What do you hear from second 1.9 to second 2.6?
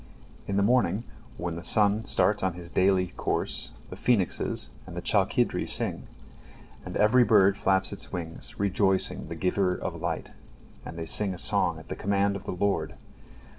starts on